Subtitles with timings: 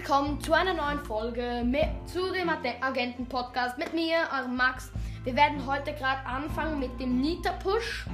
[0.00, 4.90] willkommen zu einer neuen Folge mit, zu dem Agenten-Podcast mit mir, eurem Max.
[5.24, 8.06] Wir werden heute gerade anfangen mit dem Nita-Push.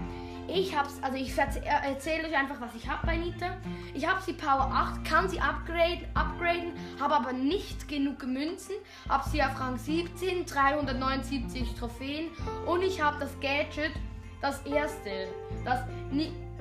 [0.48, 3.56] Ich hab's, also ich erzähle euch einfach, was ich habe bei Nita.
[3.94, 8.74] Ich habe sie Power 8, kann sie upgraden, upgraden habe aber nicht genug Münzen.
[9.08, 12.30] Habe sie auf Rang 17, 379 Trophäen
[12.66, 13.92] und ich habe das Gadget,
[14.42, 15.28] das erste,
[15.64, 15.84] das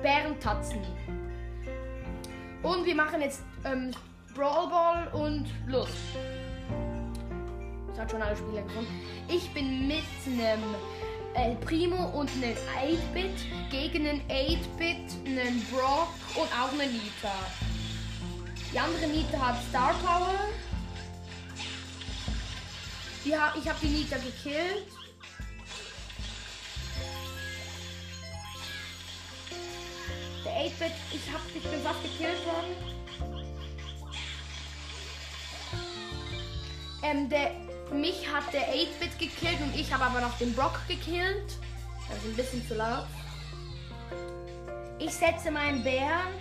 [0.00, 0.78] Bärentatzen.
[2.62, 3.90] Und wir machen jetzt ähm,
[4.36, 5.88] Brawl Ball und los.
[7.88, 9.00] Das hat schon alle Spieler gefunden.
[9.28, 10.62] Ich bin mit einem
[11.32, 17.32] El Primo und einem 8-Bit gegen einen 8-Bit, einen Brock und auch eine Nita.
[18.70, 20.34] Die andere Nita hat Star Power.
[23.38, 24.86] Ha ich habe die Nita gekillt.
[30.44, 31.20] Der 8-Bit, ich,
[31.56, 32.95] ich bin fast gekillt worden.
[37.02, 37.50] Ähm, der,
[37.92, 41.56] mich hat der 8-Bit gekillt und ich habe aber noch den Brock gekillt.
[42.08, 43.06] Das ist ein bisschen zu laut.
[44.98, 46.32] Ich setze meinen Bären.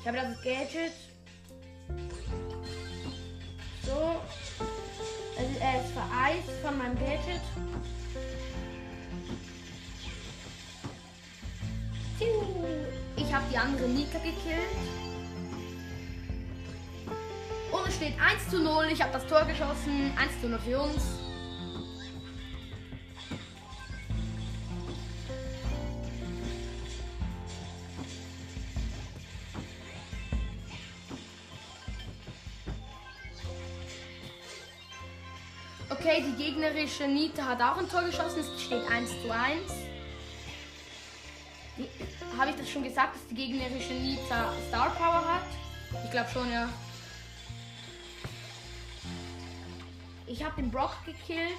[0.00, 0.92] Ich habe das Gadget.
[3.82, 4.20] So.
[5.36, 7.40] Also er ist vereist von meinem Gadget.
[13.16, 15.13] Ich habe die andere Nika gekillt.
[17.74, 18.86] Und es steht 1 zu 0.
[18.92, 20.12] Ich habe das Tor geschossen.
[20.16, 21.02] 1 zu 0 für uns.
[35.90, 38.38] Okay, die gegnerische Nita hat auch ein Tor geschossen.
[38.38, 39.72] Es steht 1 zu 1.
[42.38, 46.04] Habe ich das schon gesagt, dass die gegnerische Nita Star Power hat?
[46.04, 46.68] Ich glaube schon, ja.
[50.36, 51.54] Ich habe den Brock gekillt.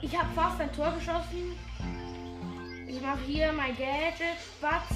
[0.00, 1.52] Ich habe fast ein Tor geschossen.
[2.88, 4.88] Ich mache hier mein Gadget, Batz.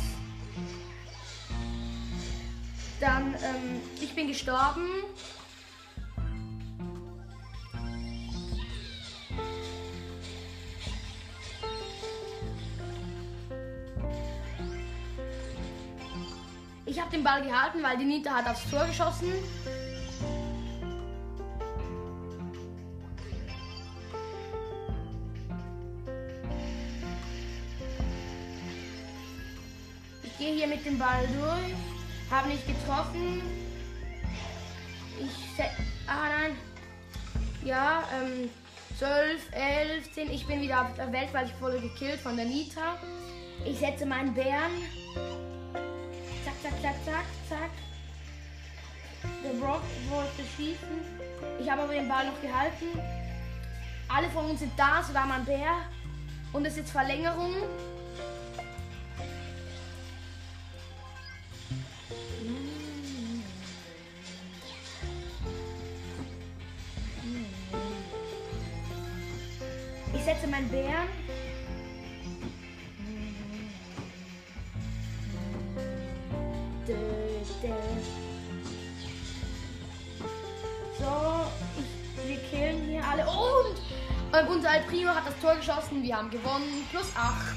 [2.99, 4.89] Dann, ähm, ich bin gestorben.
[17.19, 19.33] Den Ball gehalten, weil die Nita hat aufs Tor geschossen.
[30.23, 31.75] Ich gehe hier mit dem Ball durch.
[32.31, 33.43] Habe nicht getroffen.
[35.19, 35.65] Ich.
[36.07, 36.57] Ah nein.
[37.65, 38.51] Ja, ähm.
[38.99, 40.31] 12, 11, 10.
[40.33, 42.99] Ich bin wieder auf der Welt, weil ich wurde gekillt von der Nita.
[43.65, 44.73] Ich setze meinen Bären
[46.83, 47.71] zack, zack, zack.
[49.45, 50.89] Der Brock wollte schießen.
[51.61, 52.87] Ich habe aber den Ball noch gehalten.
[54.09, 55.73] Alle von uns sind da, sogar mein Bär.
[56.53, 57.55] Und es ist jetzt Verlängerung.
[70.15, 71.28] Ich setze meinen Bären.
[84.41, 86.03] Ähm, unser Al Primo hat das Tor geschossen.
[86.03, 86.87] Wir haben gewonnen.
[86.91, 87.57] Plus 8.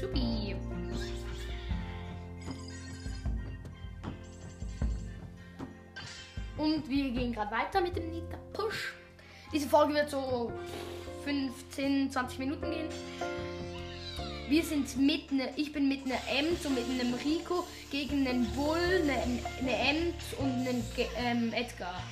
[0.00, 0.56] Supi.
[6.56, 8.94] Und wir gehen gerade weiter mit dem Nita Push.
[9.52, 10.52] Diese Folge wird so
[11.24, 12.88] 15, 20 Minuten gehen.
[14.48, 18.46] Wir sind mit ne, ich bin mit einer Ems und mit einem Rico gegen einen
[18.52, 19.22] Bull, eine,
[19.58, 20.84] eine Ems und einen
[21.18, 22.02] ähm, Edgar.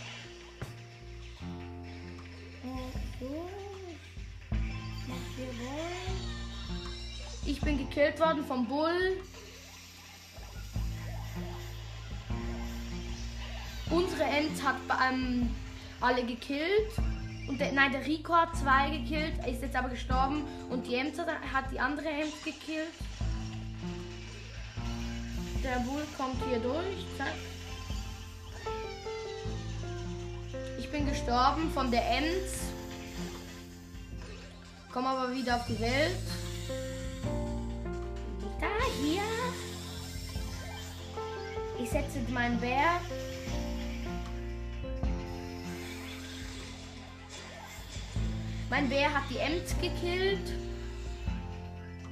[7.63, 9.21] Bin gekillt worden vom Bull.
[13.91, 14.77] Unsere Ems hat
[15.11, 15.51] ähm,
[16.01, 16.93] alle gekillt.
[17.49, 20.45] Und der, nein, der Rico hat zwei gekillt, ist jetzt aber gestorben.
[20.71, 22.93] Und die Ems hat die andere Ems gekillt.
[25.63, 27.07] Der Bull kommt hier durch.
[27.17, 27.35] Zack.
[30.79, 32.73] Ich bin gestorben von der Ems.
[34.93, 36.17] Komme aber wieder auf die Welt.
[39.03, 39.23] Hier.
[41.83, 43.01] Ich setze meinen Bär
[48.73, 50.51] Mein Bär hat die Ems gekillt.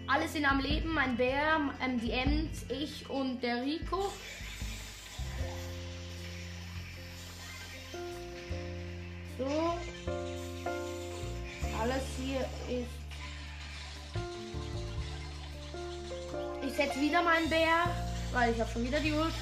[0.06, 0.92] Alle sind am Leben.
[0.92, 4.12] Mein Bär, ähm, die Ems, ich und der Rico.
[9.38, 9.78] So.
[11.81, 13.00] Alles hier ist.
[16.70, 17.84] Ich setze wieder meinen Bär,
[18.32, 19.34] weil ich habe schon wieder die Ult.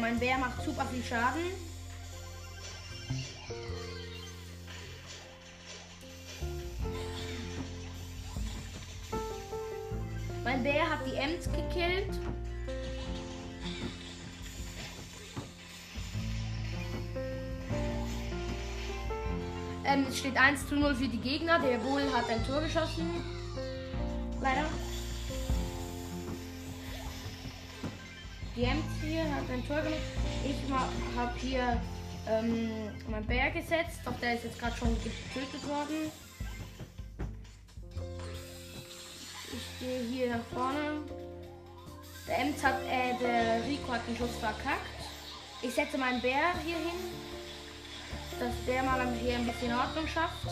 [0.00, 1.42] Mein Bär macht super viel Schaden.
[10.44, 12.37] Mein Bär hat die Ems gekillt.
[19.88, 21.58] Ähm, es steht 1 zu 0 für die Gegner.
[21.60, 23.24] Der Bull hat ein Tor geschossen.
[24.42, 24.66] Leider.
[28.54, 28.66] Die
[29.06, 29.98] hier hat ein Tor gemacht.
[30.44, 31.80] Ich habe hier
[32.28, 32.70] ähm,
[33.08, 34.00] mein Bär gesetzt.
[34.04, 36.12] Doch der ist jetzt gerade schon getötet worden.
[39.46, 41.00] Ich gehe hier nach vorne.
[42.26, 44.84] Der Ems hat, äh, der Rico hat den Schuss verkackt.
[45.62, 47.27] Ich setze meinen Bär hier hin
[48.38, 50.46] dass der mal hier ein bisschen Ordnung schafft.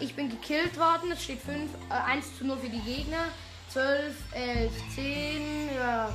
[0.00, 1.12] Ich bin gekillt worden.
[1.12, 3.26] Es steht 5, äh, 1 zu 0 für die Gegner.
[3.70, 5.74] 12, 11, 10.
[5.74, 6.10] Ja.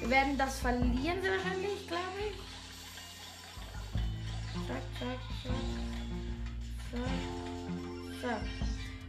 [0.00, 2.36] Wir werden das verlieren sehr wahrscheinlich, glaube ich.
[4.66, 5.18] Zack, zack,
[6.92, 7.02] zack.
[8.20, 8.42] Zack.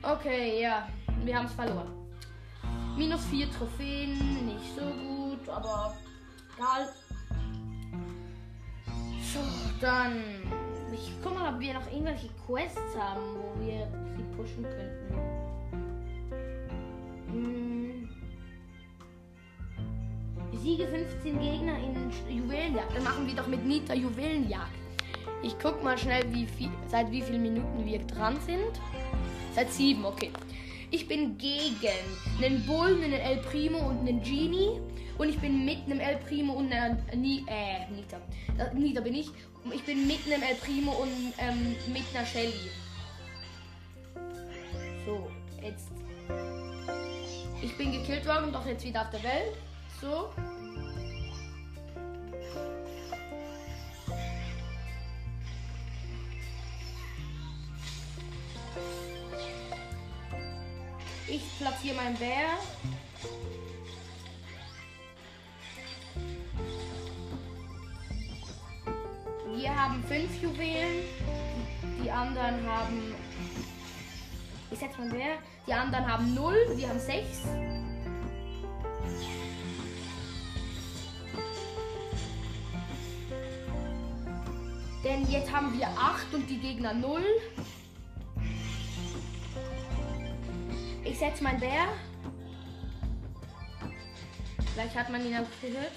[0.01, 0.88] Okay, ja.
[1.24, 1.91] Wir haben es verloren.
[2.97, 4.45] Minus 4 Trophäen.
[4.45, 5.95] Nicht so gut, aber
[6.57, 6.89] egal.
[9.33, 9.39] So,
[9.81, 10.24] dann.
[10.92, 15.16] Ich guck mal, ob wir noch irgendwelche Quests haben, wo wir sie pushen könnten.
[17.31, 18.10] Hm.
[20.62, 22.96] Siege 15 Gegner in Juwelenjagd.
[22.96, 24.72] Dann machen wir doch mit Nita Juwelenjagd.
[25.42, 28.80] Ich guck mal schnell, wie viel, seit wie vielen Minuten wir dran sind.
[29.54, 30.31] Seit sieben, okay.
[30.90, 31.74] Ich bin gegen
[32.42, 34.80] einen Bull, einen El Primo und einen Genie.
[35.18, 38.22] Und ich bin mit einem El Primo und einer Ni äh, Nita.
[38.74, 39.31] Nita bin ich.
[39.71, 42.69] Ich bin mit einem El Primo und ähm, mit einer Shelly.
[45.06, 45.31] So,
[45.62, 45.88] jetzt.
[47.62, 49.56] Ich bin gekillt worden, doch jetzt wieder auf der Welt.
[50.01, 50.30] So.
[61.27, 62.57] Ich platziere meinen Bär.
[70.03, 71.03] Haben fünf Juwelen.
[72.03, 73.15] Die anderen haben.
[74.71, 75.38] Ich setze mal wer.
[75.67, 76.57] Die anderen haben null.
[76.75, 77.44] Wir haben sechs.
[85.03, 87.25] Denn jetzt haben wir acht und die Gegner null.
[91.03, 91.88] Ich setze meinen Bär.
[94.73, 95.91] Vielleicht hat man ihn auch gehört.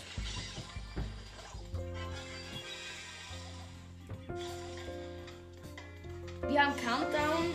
[6.56, 7.54] Wir haben Countdown.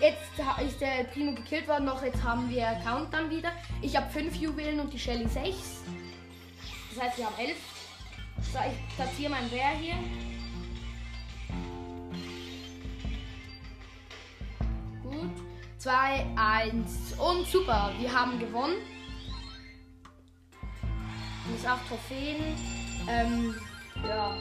[0.00, 0.22] Jetzt,
[0.66, 3.52] ist der Primo gekillt worden, noch jetzt haben wir Countdown wieder.
[3.80, 5.82] Ich habe fünf Juwelen und die Shelly sechs.
[6.92, 7.58] Das heißt, wir haben elf.
[8.52, 9.94] So, ich platziere meinen Bär hier.
[15.04, 15.55] Gut.
[15.86, 17.92] 2, 1 und super.
[18.00, 18.74] Wir haben gewonnen.
[21.46, 22.42] Minus 8 Trophäen.
[23.08, 23.54] Ähm,
[24.04, 24.34] ja.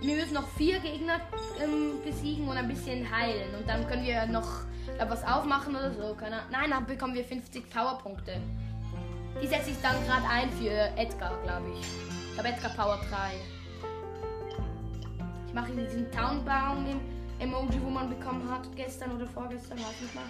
[0.00, 1.20] Wir müssen noch vier Gegner
[1.62, 3.54] ähm, besiegen und ein bisschen heilen.
[3.54, 4.64] Und dann können wir noch
[5.08, 6.16] was aufmachen oder so.
[6.50, 8.40] Nein, dann bekommen wir 50 Powerpunkte.
[9.40, 11.86] Die setze ich dann gerade ein für Edgar, glaube ich.
[12.32, 13.34] Ich habe Edgar Power 3.
[15.46, 17.00] Ich mache diesen Townbaum
[17.38, 20.24] Emoji, wo man bekommen hat, gestern oder vorgestern, weiß nicht mal.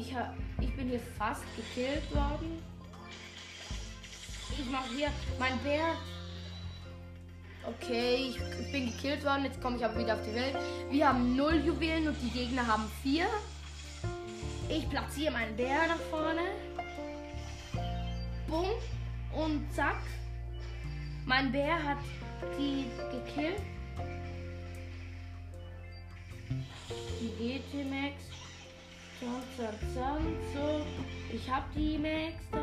[0.00, 2.62] Ich, hab, ich bin hier fast gekillt worden.
[4.58, 5.94] Ich mache hier mein Bär.
[7.66, 9.44] Okay, ich bin gekillt worden.
[9.44, 10.56] Jetzt komme ich aber wieder auf die Welt.
[10.90, 13.26] Wir haben 0 Juwelen und die Gegner haben 4.
[14.70, 16.46] Ich platziere meinen Bär nach vorne.
[18.48, 18.70] Bumm.
[19.34, 20.00] Und zack.
[21.26, 21.98] Mein Bär hat
[22.58, 23.60] die gekillt.
[27.20, 28.39] Die GT Max.
[29.20, 30.86] Zaun, zaun, zaun, so.
[31.30, 32.58] Ich hab die Max da.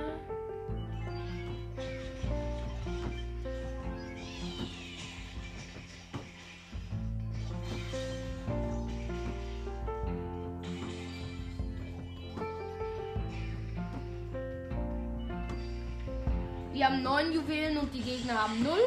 [16.73, 18.79] Wir haben neun Juwelen und die Gegner haben null.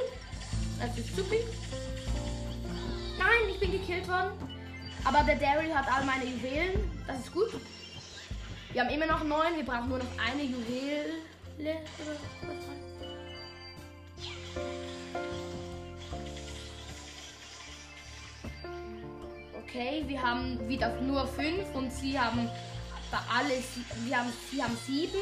[0.80, 1.36] Das ist super.
[3.16, 4.32] Nein, ich bin gekillt worden.
[5.04, 6.89] Aber der Daryl hat all meine Juwelen.
[7.06, 7.50] Das ist gut.
[8.72, 9.56] Wir haben immer noch neun.
[9.56, 11.14] Wir brauchen nur noch eine Juwele.
[19.64, 22.48] Okay, wir haben wieder nur fünf und sie haben
[23.12, 23.62] alle,
[24.04, 25.20] wir haben, sie haben sieben.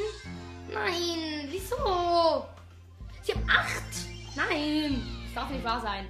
[0.72, 2.46] Nein, wieso?
[3.22, 3.82] Sie haben acht.
[4.36, 6.06] Nein, das darf nicht wahr sein.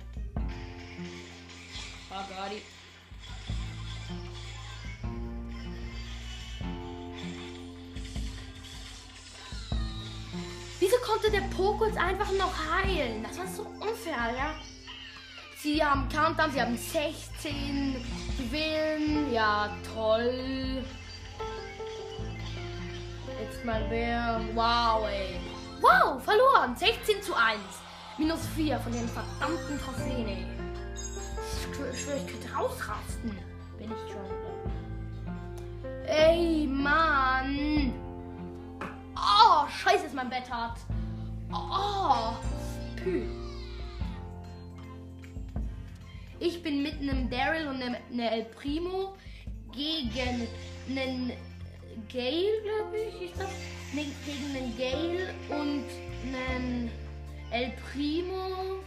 [2.10, 2.77] Oh Gott.
[10.88, 13.22] Wieso konnte der Poco jetzt einfach noch heilen?
[13.22, 14.54] Das war so unfair, ja?
[15.58, 17.96] Sie haben Countdown, sie haben 16
[18.38, 19.30] Juwelen.
[19.30, 20.82] Ja, toll.
[23.38, 24.40] Jetzt mal wer.
[24.54, 25.38] Wow, ey.
[25.82, 26.74] Wow, verloren.
[26.74, 27.60] 16 zu 1.
[28.16, 30.46] Minus 4 von den verdammten Trophäen, ey.
[30.94, 33.36] Ich schwöre, ich könnte rausrasten.
[33.76, 34.24] Bin ich schon.
[36.06, 38.07] Ey, Mann.
[39.70, 40.78] Scheiße, ist mein Bett hart.
[41.52, 42.34] Oh,
[42.96, 43.26] pü.
[46.40, 49.16] Ich bin mit einem Daryl und einem, einem El Primo
[49.72, 50.46] gegen
[50.88, 51.32] einen
[52.12, 53.50] Gale, glaube ich, ist das.
[53.92, 55.84] Nee, gegen einen Gale und
[56.22, 56.90] einen
[57.50, 58.80] El Primo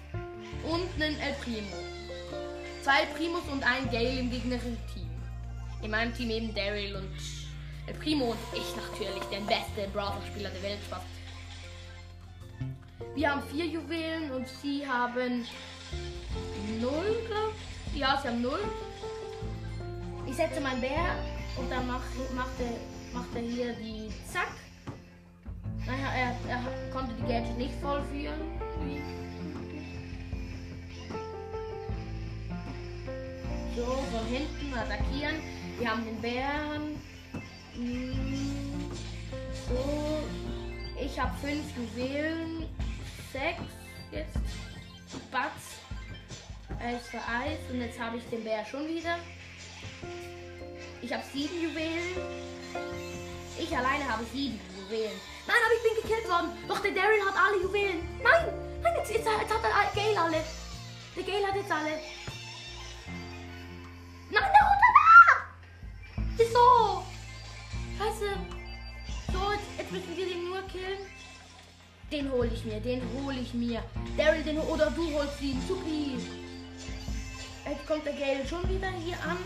[0.64, 1.68] und einen El Primo.
[2.84, 5.10] Zwei Primus und ein Gale im gegnerischen Team.
[5.82, 7.41] In meinem Team eben Daryl und
[7.92, 10.80] El Primo und ich natürlich, der beste Browser-Spieler der Welt.
[10.90, 11.06] Fast.
[13.16, 15.46] Wir haben vier Juwelen und sie haben
[16.80, 17.52] null, glaube
[17.94, 18.00] ich.
[18.00, 18.62] Ja, sie haben null.
[20.26, 21.18] Ich setze meinen Bär
[21.58, 24.54] und dann macht, macht, er, macht er hier die Zack.
[25.86, 28.40] Naja, er, er konnte die Gadget nicht vollführen.
[33.76, 35.36] So, von hinten attackieren.
[35.78, 37.11] Wir haben den Bären.
[37.74, 38.92] Hm,
[39.68, 40.24] so,
[41.00, 42.68] ich habe fünf Juwelen.
[43.32, 43.62] Sechs
[44.12, 44.38] jetzt.
[45.32, 45.80] Batz.
[46.80, 47.60] Eis für Eis.
[47.72, 49.18] Und jetzt habe ich den Bär schon wieder.
[51.02, 52.16] Ich habe sieben Juwelen.
[53.58, 55.18] Ich alleine habe sieben Juwelen.
[55.48, 56.52] Nein, aber ich bin gekillt worden.
[56.68, 58.08] Doch der Daryl hat alle Juwelen.
[58.22, 60.44] Nein, nein, jetzt, jetzt, jetzt hat der Gale alle.
[61.16, 61.92] Der Gale hat jetzt alle.
[69.92, 71.00] Müssen wir den nur killen.
[72.12, 73.84] Den hole ich mir, den hole ich mir.
[74.18, 75.62] Daryl, den oder du holst ihn.
[75.68, 76.18] Supi.
[77.66, 79.38] Jetzt kommt der Gale schon wieder hier an.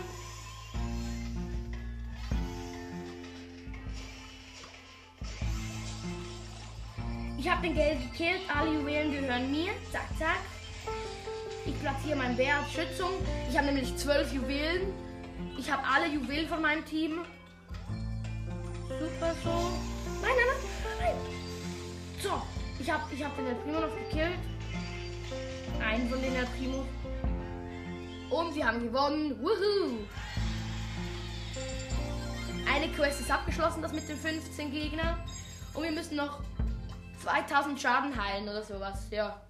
[7.38, 8.40] Ich habe den Gale gekillt.
[8.52, 9.72] Alle Juwelen gehören mir.
[9.92, 10.40] Zack, zack.
[11.64, 13.10] Ich platziere mein Bär als Schützung.
[13.48, 14.92] Ich habe nämlich zwölf Juwelen.
[15.58, 17.20] Ich habe alle Juwelen von meinem Team.
[18.88, 19.95] Super so.
[20.22, 20.46] Nein, nein,
[20.84, 21.16] nein, nein.
[22.22, 22.42] So,
[22.78, 24.38] ich habe ich hab den El Primo noch gekillt.
[25.80, 26.86] Einen von den El Primo.
[28.30, 29.36] Und wir haben gewonnen.
[29.40, 29.98] Woohoo!
[32.72, 35.16] Eine Quest ist abgeschlossen, das mit den 15 Gegnern.
[35.74, 36.40] Und wir müssen noch
[37.22, 39.06] 2000 Schaden heilen oder sowas.
[39.10, 39.40] Ja,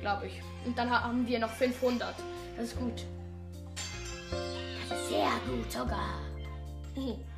[0.00, 0.42] glaube ich.
[0.64, 2.14] Und dann haben wir noch 500.
[2.56, 3.04] Das ist gut.
[4.88, 6.20] Das ist sehr gut sogar.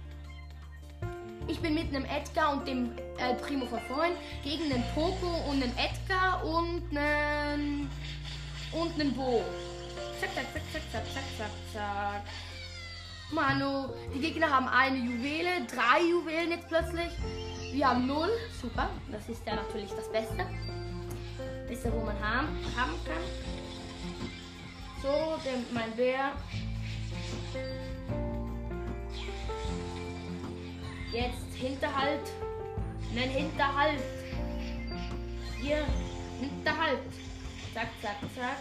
[1.50, 4.12] Ich bin mit einem Edgar und dem äh, Primo von vorhin
[4.44, 7.90] gegen einen Poco und einen Edgar und einen
[8.70, 9.42] und einen Bo.
[10.20, 12.22] Zack, zack, zack, zack, zack, zack, zack, zack.
[13.32, 17.10] Manu, die Gegner haben eine Juwele, drei Juwelen jetzt plötzlich.
[17.72, 18.30] Wir haben null.
[18.62, 20.46] Super, das ist ja natürlich das Beste.
[21.66, 23.22] Beste, wo man haben, haben kann.
[25.02, 26.32] So, der, mein Bär.
[31.12, 32.20] Jetzt Hinterhalt.
[33.12, 34.00] Nein, Hinterhalt.
[35.60, 35.84] Hier,
[36.40, 37.00] Hinterhalt.
[37.74, 38.56] Zack, zack, zack.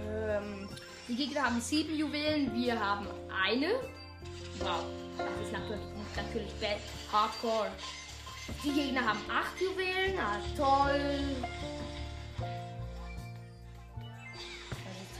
[0.00, 0.68] Ähm,
[1.06, 3.06] die Gegner haben sieben Juwelen, wir haben
[3.44, 3.74] eine.
[4.58, 4.84] Wow,
[5.16, 5.84] das ist natürlich,
[6.16, 6.78] natürlich bad.
[7.12, 7.70] Hardcore.
[8.64, 11.36] Die Gegner haben acht Juwelen, ah, toll.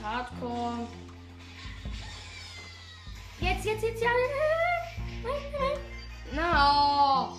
[0.07, 0.87] Hardcore.
[3.41, 4.09] Jetzt, jetzt, jetzt, ja.
[5.25, 5.33] Nein,
[6.33, 6.53] nein.
[6.53, 7.37] No.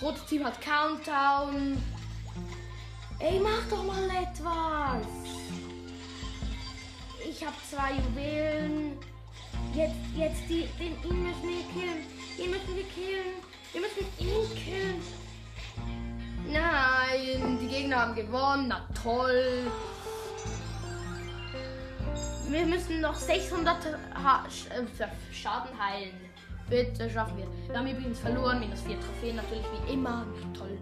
[0.00, 1.82] Rotes Team hat Countdown.
[3.18, 5.06] Ey, mach doch mal etwas.
[7.28, 8.98] Ich habe zwei Juwelen.
[9.74, 12.06] Jetzt, jetzt die, den ihn müssen wir killen.
[12.38, 13.34] Den müssen wir killen.
[13.72, 15.02] Wir müssen ihn killen.
[16.48, 18.68] Nein, die Gegner haben gewonnen.
[18.68, 19.70] Na toll.
[22.48, 23.76] Wir müssen noch 600
[24.14, 26.14] ha äh, Schaden heilen.
[26.70, 27.46] Bitte schaffen wir.
[27.68, 28.60] Wir haben übrigens verloren.
[28.60, 30.24] Minus 4 Trophäen natürlich wie immer.
[30.56, 30.78] Toll.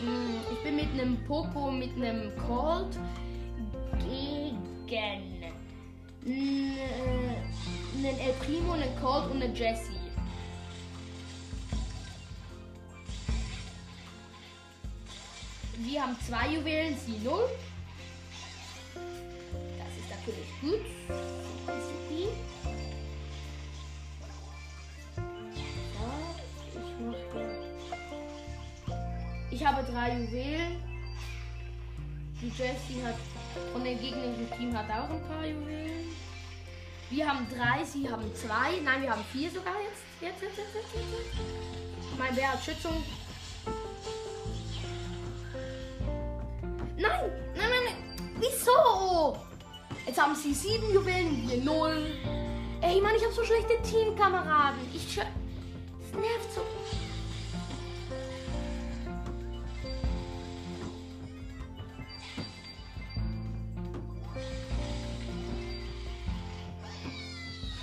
[0.00, 2.98] Hm, ich bin mit einem Poco, mit einem Colt
[3.98, 5.42] gegen
[6.26, 9.92] einen El Primo, einen Colt und einen Jesse.
[15.78, 17.48] Wir haben zwei Juwelen, sie null.
[20.26, 20.80] Natürlich gut.
[21.66, 22.28] Supi.
[29.52, 30.82] Ich habe drei Juwelen.
[32.42, 33.14] Die Jessie hat
[33.72, 36.08] von dem gegnerischen Team hat auch ein paar Juwelen.
[37.08, 38.80] Wir haben drei, sie haben zwei.
[38.82, 40.02] Nein, wir haben vier sogar jetzt.
[40.20, 42.18] Jetzt, jetzt, jetzt, jetzt, jetzt.
[42.18, 43.04] Mein Bär hat Schützung.
[50.06, 52.06] Jetzt haben sie sieben Juwelen, wir null.
[52.80, 54.78] Ey, Mann, ich habe so schlechte Teamkameraden.
[54.94, 55.18] Ich.
[55.18, 56.60] Es nervt so.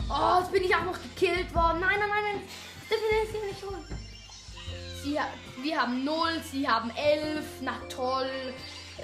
[0.10, 1.82] Oh, jetzt bin ich auch noch gekillt worden.
[1.82, 2.42] Nein, nein, nein, nein.
[2.90, 3.84] Das will ich nicht holen.
[5.04, 5.20] Sie,
[5.62, 6.16] wir haben 0,
[6.50, 7.44] sie haben 11.
[7.62, 8.30] Na toll.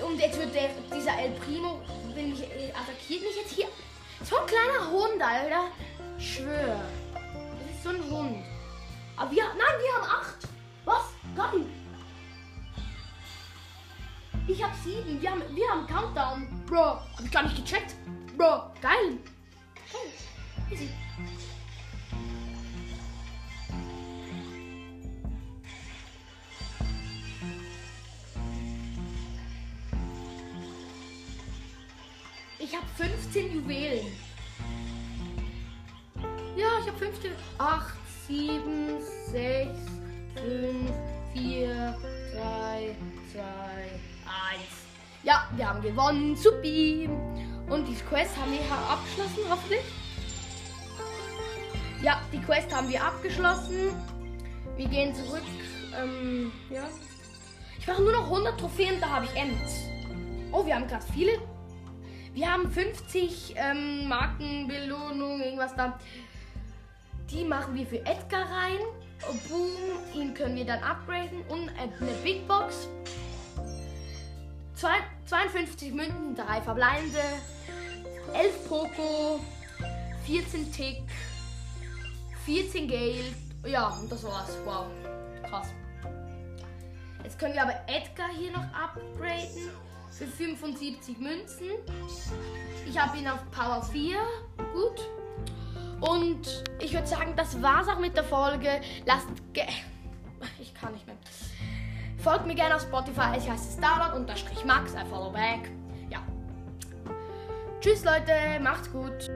[0.04, 1.82] Und jetzt wird der, dieser El Primo,
[2.16, 3.68] mich, äh, attackiert mich jetzt hier.
[4.24, 5.72] So ein kleiner Hund, Alter.
[6.18, 6.80] Schwör.
[7.14, 8.44] Das ist so ein Hund.
[9.16, 10.48] Aber wir, nein, wir haben 8.
[10.86, 11.04] Was?
[11.36, 11.66] Geil.
[14.48, 15.22] Ich hab 7.
[15.22, 16.64] Wir haben, wir haben Countdown.
[16.66, 17.96] Bro, hab ich gar nicht gecheckt.
[18.38, 18.72] Bro.
[18.82, 19.20] Geil.
[33.70, 34.08] 15 Juwelen.
[36.56, 37.32] Ja, ich habe 15.
[37.58, 37.94] 8,
[38.28, 38.62] 7,
[39.32, 39.70] 6,
[40.36, 40.92] 5,
[41.34, 41.98] 4,
[42.34, 42.96] 3,
[43.32, 44.62] 2, 1.
[45.24, 46.36] Ja, wir haben gewonnen.
[46.36, 47.10] Supi.
[47.70, 49.82] Und die Quest haben wir abgeschlossen, hoffentlich.
[52.02, 53.92] Ja, die Quest haben wir abgeschlossen.
[54.78, 55.44] Wir gehen zurück.
[56.02, 56.84] Ähm, ja.
[57.78, 59.72] Ich mache nur noch 100 Trophäen, da habe ich Ems.
[60.52, 61.40] Oh, wir haben gerade viele.
[62.34, 66.00] Wir haben 50 ähm, Markenbelohnung, irgendwas da.
[67.30, 68.80] Die machen wir für Edgar rein.
[69.30, 71.42] Oh, boom, ihn können wir dann upgraden.
[71.50, 72.88] Und eine Big Box.
[74.76, 77.20] Zwei, 52 Münzen, 3 verbleibende.
[78.34, 79.40] 11 Poco,
[80.26, 81.04] 14 Tick,
[82.46, 83.36] 14 Geld.
[83.66, 84.58] Ja, und das war's.
[84.66, 84.86] Wow.
[85.50, 85.68] Krass.
[87.24, 89.70] Jetzt können wir aber Edgar hier noch upgraden.
[90.12, 91.68] Für 75 Münzen.
[92.88, 94.18] Ich habe ihn auf Power 4.
[94.74, 95.10] Gut.
[96.02, 98.82] Und ich würde sagen, das war's auch mit der Folge.
[99.06, 99.28] Lasst.
[99.54, 99.64] Ge
[100.60, 101.16] ich kann nicht mehr.
[102.24, 103.38] Folgt mir gerne auf Spotify.
[103.38, 104.94] Ich heiße Starlord unterstrich Max.
[104.94, 105.70] I follow back.
[106.10, 106.20] Ja.
[107.82, 108.34] Tschüss, Leute.
[108.62, 109.30] Macht's gut.